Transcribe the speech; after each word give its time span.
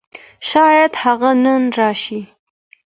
شايد 0.49 0.91
هغه 1.03 1.31
نن 1.43 1.63
راشي. 1.77 2.21